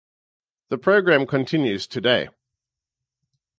[0.69, 2.29] The program continues today.